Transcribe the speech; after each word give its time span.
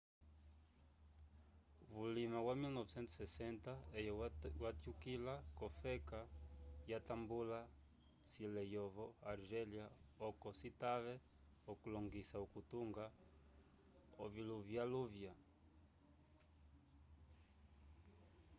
vulima 1.95 2.39
wa 2.47 2.53
1960 2.61 3.73
eye 3.97 4.11
watyukila 4.63 5.33
k'ofeka 5.57 6.19
yatambula 6.91 7.59
cilo 8.31 8.59
eyovo 8.65 9.05
argélia 9.31 9.85
oco 10.27 10.49
citave 10.59 11.15
okulongoisa 11.71 12.35
okutunga 12.45 13.05
oviluvyaluvya 14.23 15.33